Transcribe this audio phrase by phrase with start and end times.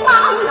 [0.00, 0.49] 妈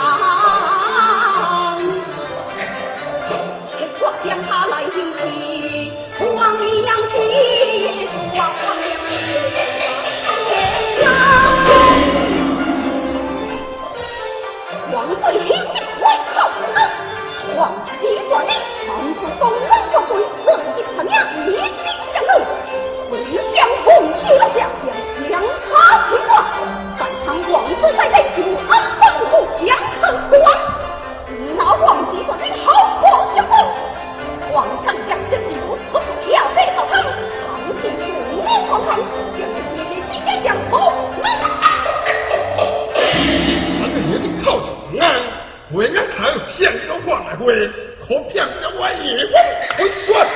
[45.72, 46.24] 我眼头
[46.58, 47.54] 骗你的话来回
[48.00, 49.34] 可骗不了我一回
[49.78, 50.28] 滚算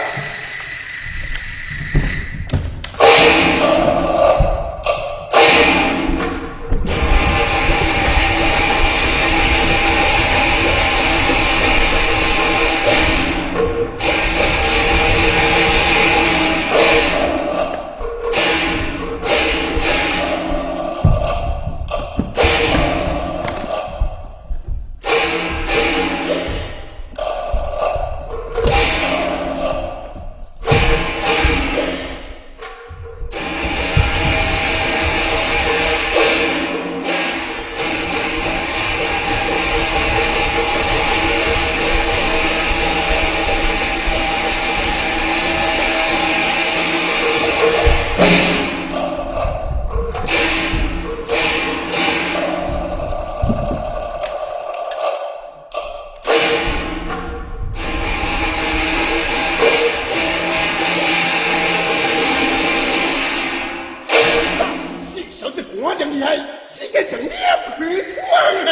[65.84, 67.30] 我讲厉害是个正烈
[67.76, 68.72] 推光啊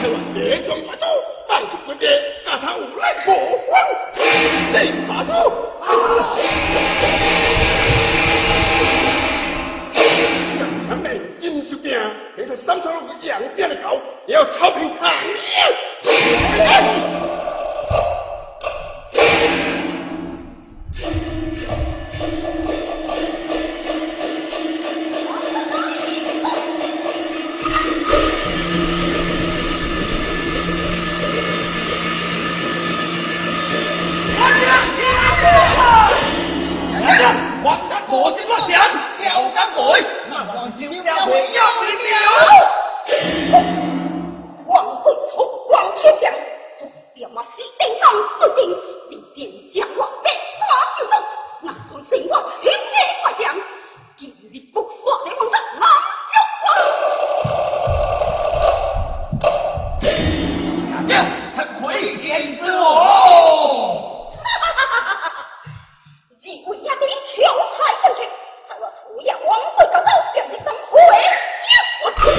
[0.00, 1.04] 千万别装八度
[1.48, 2.08] 放出鬼鞭
[2.46, 3.32] 打他无赖不
[4.72, 5.32] 嘿八度
[5.82, 5.84] 啊
[9.92, 9.98] 就
[10.86, 10.90] 算
[11.40, 11.90] 金秀兵，
[12.36, 15.34] 你在三头五羊店的狗也要超平抗议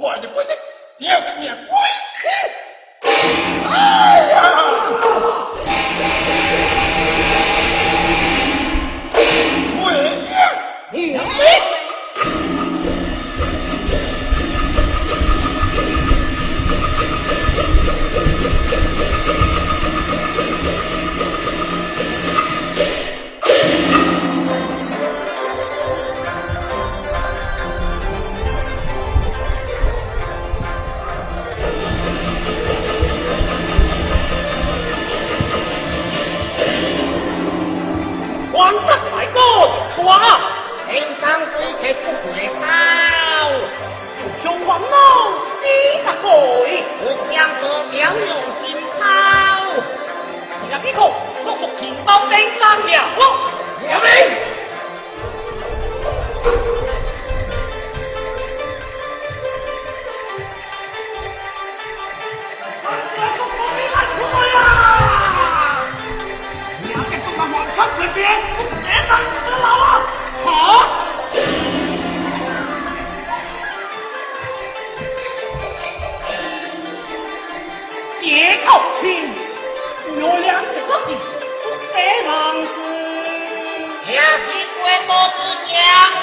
[0.00, 0.48] 我就不信
[0.96, 1.74] 你也跟面不
[2.16, 2.28] 去
[3.70, 4.69] 哎呀
[85.00, 86.19] 心为多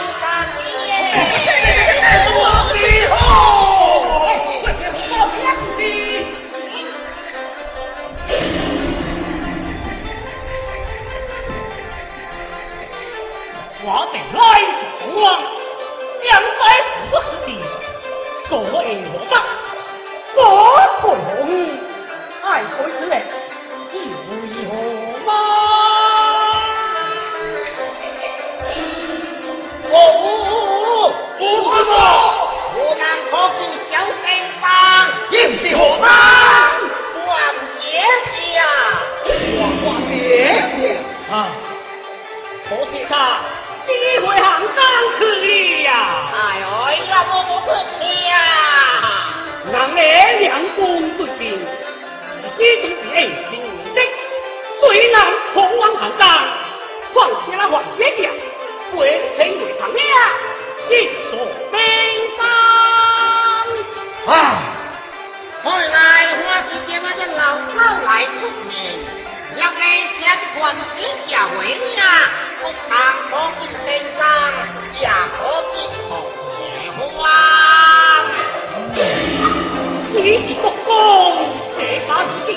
[52.59, 53.18] 一种是爱
[53.50, 53.51] 情
[53.94, 53.98] 的，
[54.81, 55.15] 谁能
[55.54, 56.24] 同往行当？
[57.13, 57.15] 况
[57.45, 58.30] 且那王爷家，
[58.95, 59.00] 为
[59.38, 60.00] 情为堂面，
[60.89, 60.92] 一
[61.30, 61.31] 所
[61.71, 61.75] 悲
[62.38, 62.39] 伤。
[64.27, 64.36] 啊！
[65.63, 65.95] 后来
[66.39, 67.39] 我是这么的老
[67.75, 68.38] 老来出
[68.68, 68.75] 面，
[69.57, 69.80] 要给
[70.19, 70.21] 先
[70.57, 70.88] 官许
[71.30, 71.60] 下为
[71.95, 72.00] 呀，
[72.62, 72.94] 不当
[73.30, 73.86] 可进身
[74.18, 74.19] 上，
[75.00, 75.03] 也
[75.38, 75.39] 可
[75.75, 75.77] 进
[76.10, 76.12] 后
[76.57, 76.57] 结
[76.92, 77.00] 花。
[80.13, 80.18] 你
[80.48, 80.88] 是国公，
[82.07, 82.56] 这把如今，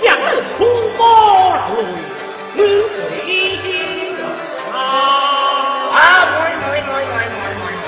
[0.00, 0.64] 两日出
[0.96, 1.04] 波
[1.68, 1.84] 流泪，
[2.54, 2.96] 你回
[3.62, 3.68] 心
[4.72, 4.74] 啊！
[5.92, 5.94] 啊，
[6.32, 7.86] 没没没没没没没，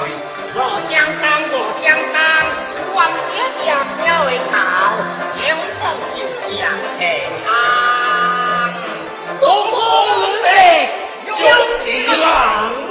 [0.54, 0.56] 我
[0.90, 2.14] 相当我相当，
[2.94, 2.98] 王
[3.32, 4.54] 爷家表为好，
[5.40, 5.40] 有
[5.80, 6.16] 手就
[6.52, 6.60] 相
[6.98, 7.00] 平
[7.48, 7.50] 安。
[9.40, 9.74] 东宫
[10.42, 10.46] 人
[11.26, 11.40] 有
[11.80, 11.86] 喜
[12.20, 12.81] 郎。